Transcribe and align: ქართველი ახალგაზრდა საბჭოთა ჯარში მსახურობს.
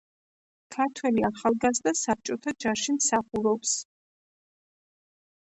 ქართველი 0.75 1.25
ახალგაზრდა 1.27 1.93
საბჭოთა 2.01 2.53
ჯარში 2.65 2.97
მსახურობს. 2.97 3.77